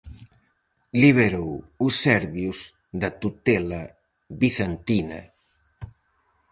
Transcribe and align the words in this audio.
Liberou 1.01 1.51
os 1.85 1.93
serbios 2.05 2.57
da 3.01 3.09
tutela 3.21 3.81
bizantina. 4.39 5.21